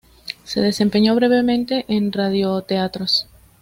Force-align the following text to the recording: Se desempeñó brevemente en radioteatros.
Se 0.45 0.61
desempeñó 0.61 1.13
brevemente 1.13 1.85
en 1.87 2.11
radioteatros. 2.11 3.27